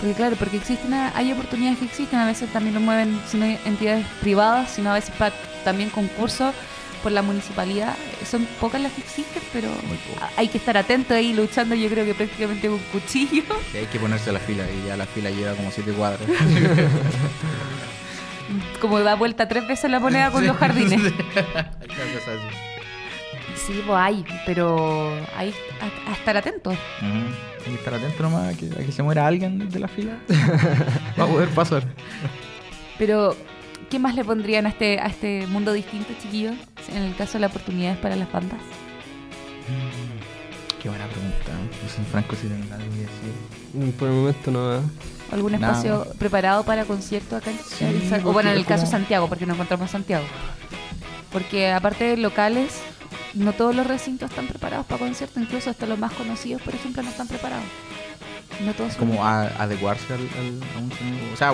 [0.00, 3.44] Porque claro, porque existen, hay oportunidades que existen, a veces también lo mueven, si no
[3.44, 6.54] hay entidades privadas, sino a veces para también concursos
[7.02, 7.94] por la municipalidad.
[8.28, 9.68] Son pocas las que existen, pero
[10.36, 13.44] hay que estar atento ahí luchando, yo creo que prácticamente con cuchillo.
[13.72, 16.20] Sí, hay que ponerse a la fila y ya la fila lleva como siete cuadras.
[18.80, 21.00] Como da vuelta tres veces la moneda con los jardines.
[21.40, 22.48] Así.
[23.56, 26.74] Sí, pues hay, pero hay a, a estar atentos.
[26.74, 27.53] Ujú.
[27.66, 30.18] Hay que estar atento nomás a que, a que se muera alguien de la fila.
[31.18, 31.84] Va a poder pasar.
[32.98, 33.36] Pero,
[33.90, 36.54] ¿qué más le pondrían a este, a este mundo distinto, chiquillos?
[36.94, 38.58] En el caso de las oportunidades para las bandas.
[40.82, 41.50] Qué buena pregunta.
[41.82, 43.32] No sé, Franco, si tienen algo que decir.
[43.72, 44.76] Mm, Por el momento no.
[44.76, 44.80] ¿eh?
[45.32, 46.04] ¿Algún Nada.
[46.18, 48.14] preparado para conciertos acá en Sí?
[48.24, 50.24] O bueno, en el caso como- Santiago, porque no encontramos Santiago.
[51.34, 52.72] Porque aparte de locales,
[53.34, 57.02] no todos los recintos están preparados para conciertos, incluso hasta los más conocidos, por ejemplo,
[57.02, 57.64] no están preparados.
[58.64, 61.32] No todos Como a- adecuarse al, al- a un sonido.
[61.34, 61.52] O sea,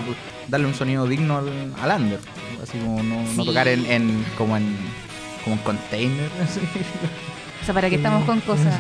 [0.49, 2.21] darle un sonido digno al, al under.
[2.63, 4.77] Así como no, tocar en, en- como en
[5.43, 6.31] como en container.
[6.45, 6.61] así.
[7.63, 8.75] O sea, ¿para qué estamos con cosas?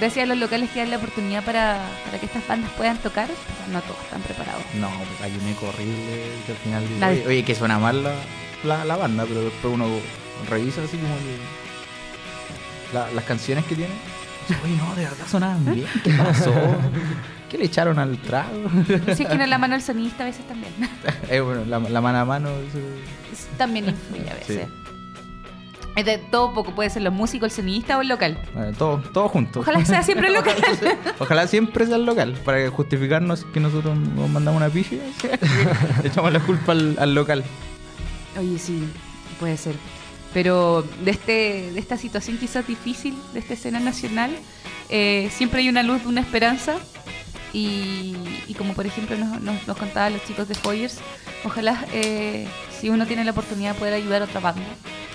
[0.00, 3.28] Gracias a los locales que dan la oportunidad para, para que estas bandas puedan tocar,
[3.70, 4.62] no todos están preparados.
[4.80, 8.02] No, pues, hay un eco horrible que al final dice, oye, oye, que suena mal
[8.04, 8.14] la,
[8.64, 9.86] la, la banda, pero después uno
[10.48, 11.14] revisa así como
[12.92, 13.92] la- las canciones que tiene.
[14.64, 15.86] Oye, no, de verdad sonaban bien.
[16.02, 16.52] ¿Qué pasó?
[17.50, 18.50] ¿Qué le echaron al trago?
[19.14, 20.72] Si es que no la mano del sonista a veces también.
[21.30, 22.48] Eh, bueno, la, la mano a mano.
[22.50, 22.78] eso-
[23.58, 24.66] también influye a veces.
[24.66, 24.72] Sí.
[25.96, 28.38] Es de todo poco, puede ser los músicos, el sonidista o el local.
[28.54, 29.60] bueno, todo, todo junto.
[29.60, 30.54] Ojalá sea siempre el local.
[31.18, 35.00] Ojalá siempre sea el local, para justificarnos que nosotros nos mandamos una piche.
[36.04, 37.42] Echamos la culpa al, al local.
[38.38, 38.84] Oye, sí,
[39.40, 39.74] puede ser.
[40.38, 44.30] Pero de, este, de esta situación quizás difícil, de esta escena nacional,
[44.88, 46.76] eh, siempre hay una luz, una esperanza.
[47.52, 48.14] Y,
[48.46, 50.98] y como por ejemplo nos, nos, nos contaban los chicos de Foyers,
[51.44, 52.46] ojalá eh,
[52.78, 54.62] si uno tiene la oportunidad de poder ayudar a otra banda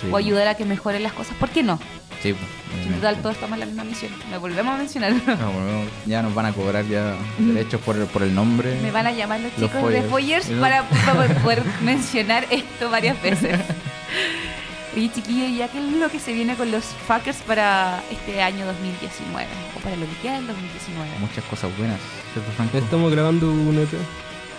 [0.02, 0.08] Sí.
[0.12, 1.80] o ayudar a que mejoren las cosas, ¿por qué no?
[2.22, 2.36] Sí,
[2.74, 2.96] obviamente.
[2.96, 4.12] total todos estamos en la misma misión.
[4.30, 5.14] Me volvemos a mencionar.
[5.14, 8.78] No, ya nos van a cobrar ya derechos por, por el nombre.
[8.82, 10.48] Me van a llamar los Los chicos de Foyers.
[10.48, 13.58] Foyers para, para poder mencionar esto varias veces.
[14.96, 18.66] Oye, chiquillos, ¿ya qué es lo que se viene con los fuckers para este año
[18.66, 19.48] 2019?
[19.76, 21.10] O para lo que queda del 2019.
[21.20, 22.00] Muchas cosas buenas,
[22.34, 22.78] ¿cierto, Franco?
[22.78, 23.94] Estamos grabando un EP.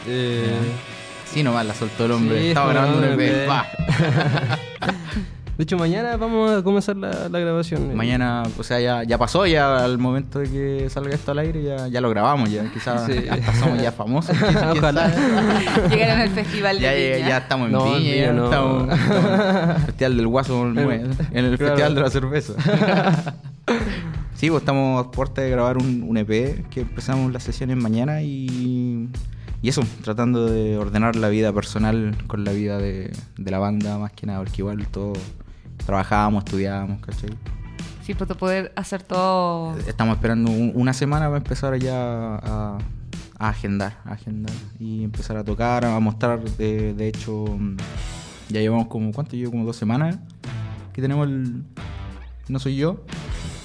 [0.06, 0.52] Eh,
[1.32, 2.40] Sí, nomás la soltó el hombre.
[2.40, 3.44] Sí, Estaba grabando un EP.
[3.44, 3.68] un Va.
[5.56, 7.94] de hecho, mañana vamos a comenzar la, la grabación.
[7.96, 11.62] Mañana, o sea, ya, ya pasó, ya al momento de que salga esto al aire,
[11.62, 13.24] ya, ya lo grabamos, ya quizás Sí.
[13.30, 14.36] hasta somos ya famosos.
[14.76, 15.08] Ojalá.
[15.90, 17.28] Llegaron al festival de Ya, ya, Viña.
[17.28, 18.44] ya estamos en No, Viña, ya no.
[18.44, 18.90] estamos, en
[19.70, 21.56] el Festival del Guaso en el Claro.
[21.58, 22.52] Festival de la Cerveza.
[24.34, 28.22] sí, pues estamos a puerta de grabar un, un EP que empezamos las sesiones mañana
[28.22, 29.08] y,
[29.62, 33.98] y eso, tratando de ordenar la vida personal con la vida de, de la banda
[33.98, 35.12] más que nada, porque igual todo
[35.86, 37.30] trabajábamos, estudiábamos, ¿cachai?
[38.02, 39.76] Sí, para poder hacer todo.
[39.86, 41.94] Estamos esperando un- una semana para empezar ya
[42.36, 42.78] a,
[43.38, 46.40] a agendar, a agendar y empezar a tocar, a mostrar.
[46.42, 47.44] De, de hecho,
[48.50, 49.36] ya llevamos como, ¿cuánto?
[49.36, 50.18] Llevo como dos semanas
[50.92, 51.64] que tenemos el
[52.48, 53.04] No Soy Yo.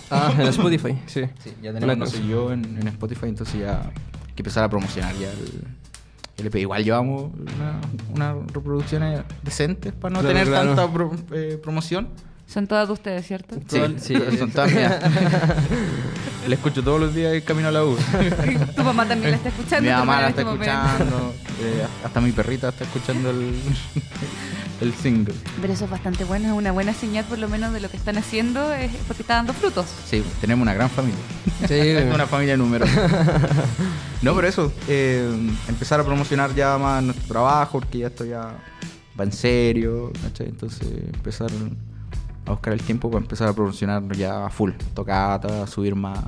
[0.09, 1.23] Ah, en Spotify, sí.
[1.43, 2.05] Sí, ya tenemos No.
[2.07, 5.67] Soy Yo en, en Spotify, entonces ya hay que empezar a promocionar ya el.
[6.55, 7.79] Igual llevamos una-
[8.35, 10.75] unas reproducciones decentes para no Claro, tener claro.
[10.75, 12.09] tanta pro- eh, promoción.
[12.47, 13.55] Son todas de ustedes, ¿cierto?
[13.67, 14.15] Sí, Sí.
[14.39, 14.99] son todas mías.
[16.47, 17.95] Le escucho todos los días el camino a la U.
[18.75, 19.87] tu mamá también la está escuchando.
[19.87, 20.73] Mi mamá la en está este momento.
[20.73, 21.33] escuchando.
[21.61, 23.53] eh, hasta mi perrita está escuchando el,
[24.81, 25.35] el single.
[25.61, 27.97] Pero eso es bastante bueno, es una buena señal por lo menos de lo que
[27.97, 29.85] están haciendo, es porque está dando frutos.
[30.09, 31.19] Sí, tenemos una gran familia.
[31.67, 31.79] Sí,
[32.11, 33.07] una familia numerosa.
[34.21, 35.29] No, pero eso, eh,
[35.67, 38.57] empezar a promocionar ya más nuestro trabajo, porque ya esto ya
[39.19, 40.47] va en serio, ¿cachai?
[40.47, 41.49] Entonces empezar
[42.45, 46.19] a buscar el tiempo para empezar a promocionar ya a full, tocata, subir más,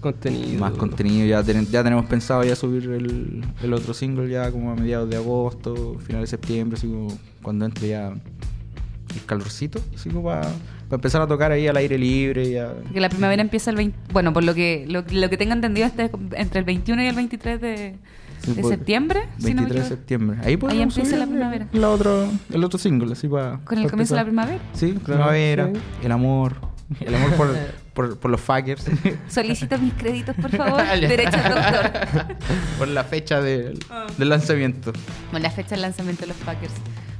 [0.00, 0.58] contenido.
[0.60, 1.26] más contenido.
[1.26, 5.08] Ya, ten- ya tenemos pensado ya subir el, el otro single ya como a mediados
[5.10, 7.08] de agosto, final de septiembre, así como
[7.42, 10.50] cuando entre ya el calorcito, así como para,
[10.94, 12.50] para empezar a tocar ahí al aire libre.
[12.50, 12.72] Ya.
[12.84, 15.86] Porque la primavera empieza el 20, bueno, por lo que lo, lo que tengo entendido
[15.86, 17.96] este, entre el 21 y el 23 de,
[18.42, 20.38] Sí, de pues, septiembre, si no me 23 de septiembre.
[20.44, 21.66] Ahí, podemos empieza la primavera.
[21.72, 23.58] la otro, el otro single, así para.
[23.64, 24.58] con el comienzo de la primavera.
[24.74, 25.80] Sí, primavera, sí.
[26.04, 26.54] el amor.
[27.00, 27.56] El amor por,
[27.94, 28.84] por, por los fuckers.
[29.28, 30.82] Solicito mis créditos, por favor.
[31.00, 32.36] Derecho al doctor.
[32.78, 34.06] por la fecha del, Ah.
[34.18, 34.92] del lanzamiento.
[35.30, 36.74] Con la fecha del lanzamiento de los Packers.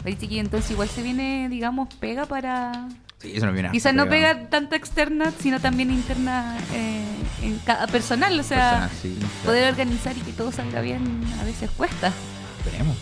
[0.05, 2.89] Oye, chiquillo, entonces igual se viene, digamos, pega para...
[3.25, 7.03] Sí, eso no viene Quizás no pega tanto externa, sino también interna eh,
[7.43, 8.39] en cada personal.
[8.39, 12.13] O sea, sí, poder organizar y que todo salga bien a veces cuesta.
[12.59, 12.97] Esperemos.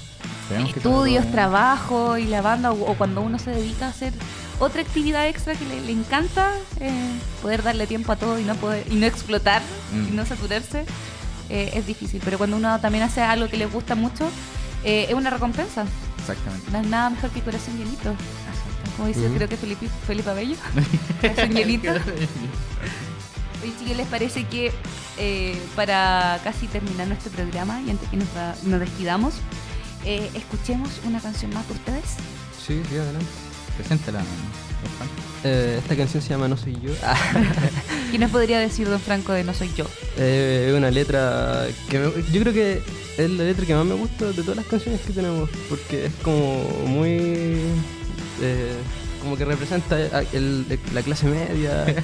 [0.76, 4.12] Estudios, trabajo y la banda, o, o cuando uno se dedica a hacer
[4.60, 6.90] otra actividad extra que le, le encanta, eh,
[7.40, 10.08] poder darle tiempo a todo y no poder y no explotar Mm.
[10.08, 10.84] y no saturarse,
[11.50, 12.20] eh, es difícil.
[12.24, 14.28] Pero cuando uno también hace algo que le gusta mucho,
[14.84, 15.84] eh, es una recompensa.
[16.20, 16.70] Exactamente.
[16.70, 18.14] No es nada mejor que corazón llenito.
[18.96, 20.56] Como dice, creo que Felipe, Felipe Abello.
[21.20, 21.90] corazón llenito.
[23.62, 24.72] Oye, chicos, ¿les parece que
[25.18, 29.34] eh, para casi terminar nuestro programa y antes que nos, va- nos despidamos,
[30.04, 32.04] eh, escuchemos una canción más de ustedes?
[32.58, 33.26] Sí, sí, adelante.
[33.76, 34.26] Preséntala, ¿no?
[34.98, 35.08] Juan.
[35.44, 36.90] Eh, esta canción se llama No Soy Yo.
[38.10, 39.86] ¿Qué nos podría decir Don Franco de No Soy Yo?
[40.16, 42.82] eh, es una letra que me- yo creo que
[43.16, 46.12] es la letra que más me gusta de todas las canciones que tenemos, porque es
[46.22, 47.60] como muy...
[48.42, 48.72] eh,
[49.22, 49.96] como que representa
[50.32, 51.86] el- la clase media.
[51.88, 51.96] eh,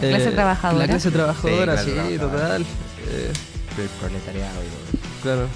[0.00, 0.86] clase trabajadora.
[0.86, 2.62] La clase trabajadora, Sí, sí, total.
[2.62, 3.32] Eh,
[3.78, 5.46] El proletariado y claro.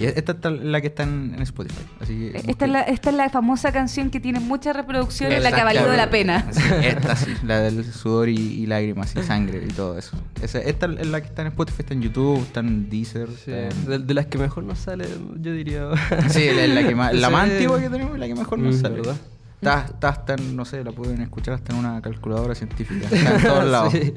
[0.00, 1.78] Y esta es la que está en, Spotify.
[2.00, 5.40] Así que Eh, Esta es, la, esta es la famosa canción que tiene muchas reproducciones,
[5.40, 6.46] la que ha valido la pena.
[6.50, 10.16] Sí, esta sí, la del sudor y, y lágrimas y sangre y todo eso.
[10.42, 13.28] Esa- esta es la que está en Spotify, está en YouTube, está en Deezer.
[13.28, 15.06] Sí, está en- de, de las que mejor nos sale,
[15.40, 15.90] yo diría.
[16.28, 17.52] Sí, la, la que más, la más Sí.
[17.52, 18.94] antigua que tenemos y la que mejor nos Mm, sale.
[18.96, 19.16] ¿verdad?
[19.60, 23.08] Está, está hasta en, no sé, la pueden escuchar hasta en una calculadora científica.
[23.10, 23.92] Está en todos lados.
[23.92, 24.14] Sí.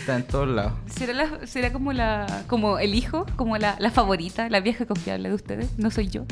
[0.00, 0.72] Está en todos lados.
[0.92, 5.28] ¿Será, la- será como la como el hijo, como la, la favorita, la vieja confiable
[5.28, 5.68] de ustedes?
[5.78, 6.24] No soy yo.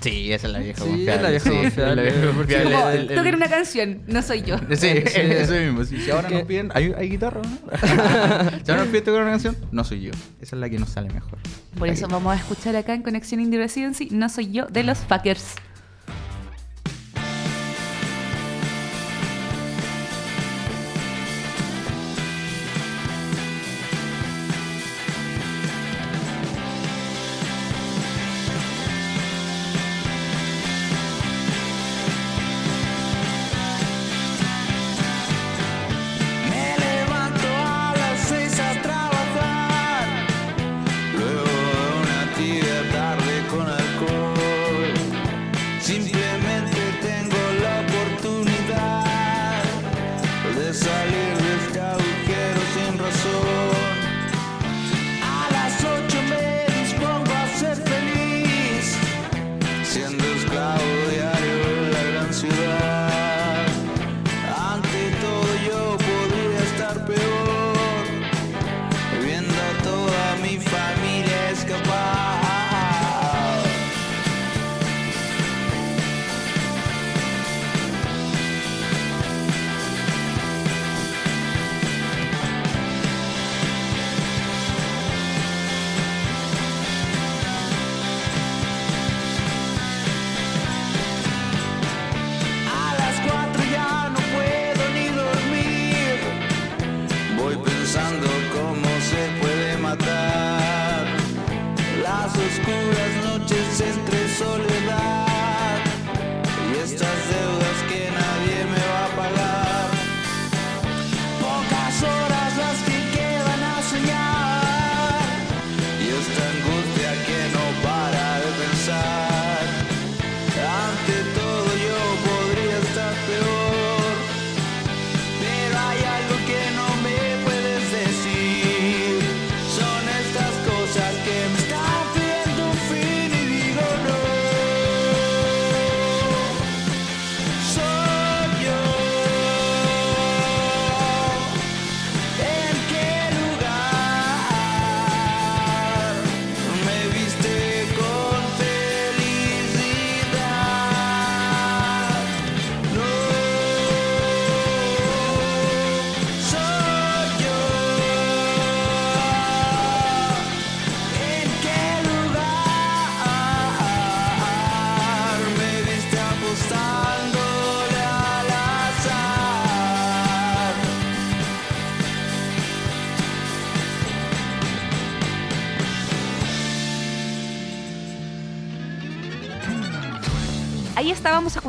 [0.00, 1.14] Sí, esa es la vieja Sí, confiable.
[1.16, 1.96] es la vieja sí, confiable.
[1.96, 2.72] la vieja confiable.
[2.72, 4.56] Como, El- el- toquen una canción, no soy yo.
[4.58, 4.88] Sí, Sí.
[5.20, 5.84] eso mismo.
[5.84, 7.58] Si, si ahora que- nos piden, ¿hay, hay guitarra o no?
[8.64, 10.12] si ahora nos piden tocar una canción, no soy yo.
[10.40, 11.36] Esa es la que nos sale mejor.
[11.76, 14.66] Por La eso que- vamos a escuchar acá en Conexión Indie Residency, No soy yo,
[14.66, 15.56] de los Fuckers.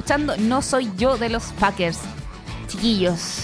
[0.10, 2.00] Escuchando No soy yo de los Fuckers.
[2.68, 3.42] Chiquillos,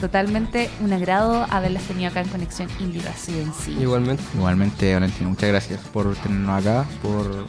[0.00, 3.72] totalmente un agrado haberlas tenido acá en Conexión Indie Residency.
[3.72, 4.22] Igualmente.
[4.34, 7.46] Igualmente, Valentino, muchas gracias por tenernos acá, por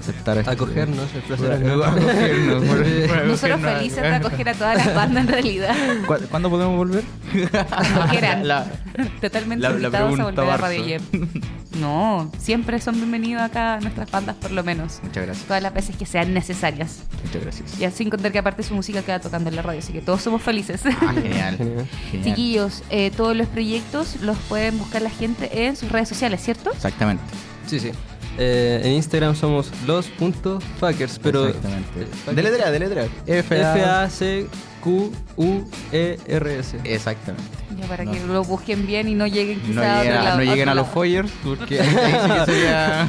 [0.00, 1.84] aceptar este- Acogernos, el por placer nuestro.
[1.84, 5.74] acogernos, por- por Nosotros acogernos felices de acoger a todas las bandas en realidad.
[6.06, 7.04] ¿Cu- ¿Cuándo podemos volver?
[7.68, 8.48] Cuando quieran.
[8.48, 8.66] La-
[9.20, 10.56] Totalmente la- la invitados a volver a.
[10.58, 11.02] Radio Yep.
[11.80, 15.00] No, siempre son bienvenidos acá a nuestras bandas, por lo menos.
[15.02, 15.46] Muchas gracias.
[15.46, 17.02] Todas las veces que sean necesarias.
[17.24, 17.80] Muchas gracias.
[17.80, 20.22] Y sin contar que aparte su música queda tocando en la radio, así que todos
[20.22, 20.82] somos felices.
[20.86, 21.12] Ah.
[21.14, 21.86] Genial.
[22.22, 26.70] Chiquillos, eh, todos los proyectos los pueden buscar la gente en sus redes sociales, ¿cierto?
[26.72, 27.24] Exactamente.
[27.66, 27.90] Sí, sí.
[28.38, 32.06] Eh, en Instagram somos los.fuckers, pero Exactamente.
[32.34, 33.04] Deletrea, deletrea.
[33.26, 33.60] F
[35.44, 36.78] F-A-C-Q-U-E-R-S.
[36.84, 37.48] Exactamente.
[37.80, 38.12] Ya para No.
[38.12, 40.44] que lo busquen bien y no lleguen No quizá a otro lleguen, lado- no a
[40.44, 43.08] lleguen otro a los foyers porque ahí sí que sería...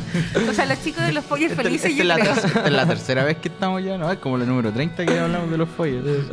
[0.50, 2.34] O sea, los chicos de los foyers felices, esta yo es la, creo.
[2.34, 4.12] esta es la tercera vez que estamos ya, ¿no?
[4.12, 6.06] Es como la número 30 que hablamos de los foyers.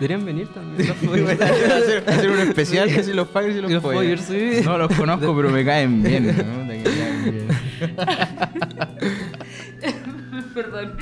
[0.00, 0.88] Deberían venir también.
[0.88, 0.96] los
[1.40, 4.22] hacer, hacer un especial que si los fuckers y los, Los foyers.
[4.26, 4.64] foyers, sí.
[4.64, 6.26] No los conozco, pero me caen bien.
[6.28, 6.70] ¿no?
[10.54, 10.96] Perdón.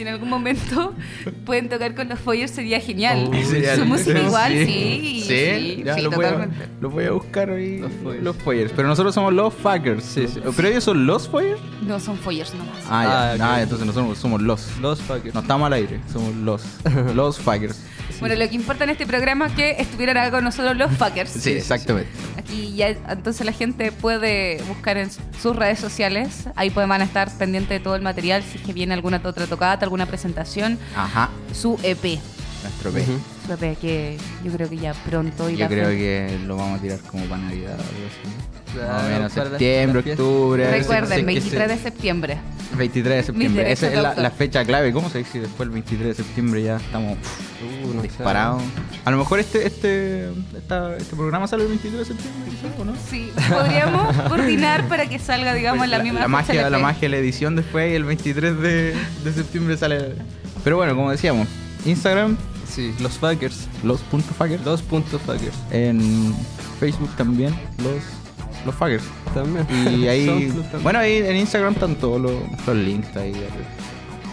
[0.00, 0.94] Si en algún momento
[1.44, 3.28] pueden tocar con los foyers sería genial.
[3.44, 3.96] Sería Su lindo.
[3.96, 4.64] música igual, sí.
[4.64, 6.68] Sí, Sí, ya sí, lo, voy a, totalmente.
[6.80, 7.78] lo voy a buscar hoy.
[7.80, 8.22] Los foyers.
[8.24, 8.72] Los foyers.
[8.74, 10.02] Pero nosotros somos los fuckers.
[10.02, 10.40] Sí, sí.
[10.56, 11.60] Pero ellos son los foyers.
[11.82, 12.76] No son foyers nomás.
[12.88, 13.44] Ah, ya.
[13.44, 13.54] Ah.
[13.56, 14.78] Ah, entonces nosotros somos los.
[14.80, 15.34] Los fuckers.
[15.34, 16.62] No estamos al aire, somos los.
[17.14, 17.82] Los fuckers.
[18.20, 21.30] Bueno, lo que importa en este programa es que estuvieran acá con nosotros los fuckers.
[21.30, 22.10] Sí, exactamente.
[22.36, 26.46] Aquí ya entonces la gente puede buscar en sus redes sociales.
[26.54, 28.42] Ahí pueden van a estar pendientes de todo el material.
[28.42, 30.78] Si es que viene alguna otra tocada, alguna presentación.
[30.96, 31.30] Ajá.
[31.52, 32.20] Su EP.
[32.62, 33.02] Nuestro P.
[33.02, 33.12] Ujú.
[33.12, 37.24] Su Que yo creo que ya pronto Yo creo que lo vamos a tirar como
[37.24, 38.72] para Navidad o algo así.
[38.72, 40.70] Claro, Más o menos la- septiembre, la octubre.
[40.70, 42.38] Recuerden, que 23 se- de septiembre.
[42.78, 43.72] 23 de septiembre.
[43.72, 44.92] Esa es la, la fecha clave.
[44.92, 45.40] ¿Cómo se dice?
[45.40, 47.50] Después el 23 de septiembre ya estamos pff,
[47.84, 48.62] Uh, no disparados.
[49.04, 52.84] A lo mejor este este esta- este programa sale el 23 de septiembre, quizás, ¿o
[52.84, 52.92] no?
[53.10, 57.08] Sí, podríamos coordinar para que salga, digamos, en la, misma fecha magia, la magia de
[57.08, 58.94] la edición después y el 23 de,
[59.24, 60.14] de septiembre sale.
[60.62, 61.48] Pero bueno, como decíamos,
[61.84, 62.36] Instagram,
[62.70, 63.66] Sí, los fuckers.
[63.82, 64.64] los puntos fuckers.
[64.64, 65.56] Los puntos fuckers.
[65.70, 66.34] En
[66.78, 69.04] Facebook también, los, los fuckers.
[69.34, 69.66] También.
[69.98, 70.82] Y ahí, también.
[70.82, 72.32] bueno, ahí en Instagram están todos los,
[72.66, 73.32] los links ahí.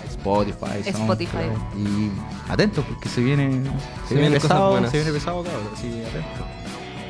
[0.10, 1.32] Spotify, Spotify.
[1.32, 1.78] SoundCloud.
[1.78, 2.12] Y
[2.52, 4.92] atentos porque se viene, se, Se viene vienen cosas pesado, buenas.
[4.92, 5.64] se viene pesado, cabrón.
[5.74, 6.46] Así que atentos.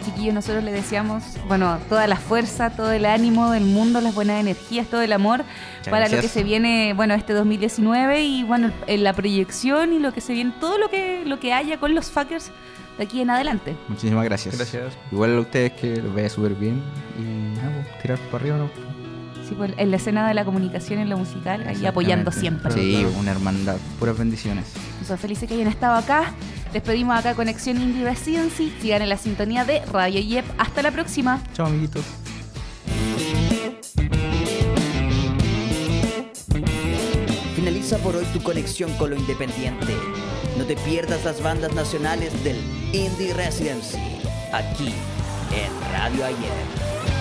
[0.08, 4.40] Chiquillos, nosotros les deseamos, bueno, toda la fuerza, todo el ánimo del mundo, las buenas
[4.40, 5.44] energías, todo el amor
[5.84, 6.22] para lo gracias.
[6.22, 10.32] que se viene, bueno, este 2019 y bueno, en la proyección y lo que se
[10.32, 12.52] viene, todo lo que lo que haya con los fuckers
[12.98, 13.76] de aquí en adelante.
[13.90, 14.56] Muchísimas gracias.
[14.56, 14.94] Gracias.
[15.12, 16.82] Igual a ustedes que los vea súper bien.
[17.20, 18.70] Y nada, pues, tirar para arriba, ¿no?
[19.48, 22.72] Sí, pues, en la escena de la comunicación, en lo musical, ahí apoyando siempre.
[22.72, 23.76] Sí, una hermandad.
[24.00, 24.74] Puras bendiciones.
[25.00, 26.34] Nosotros felices que hayan estado acá.
[26.78, 28.72] Despedimos acá Conexión Indie Residency.
[28.80, 30.46] Sigan en la sintonía de Radio Yep.
[30.60, 31.42] Hasta la próxima.
[31.56, 32.06] Chao, amiguitos.
[37.56, 39.96] Finaliza por hoy tu conexión con lo independiente.
[40.56, 42.58] No te pierdas las bandas nacionales del
[42.94, 43.98] Indie Residency,
[44.54, 44.94] aquí
[45.52, 47.17] en Radio Ayer.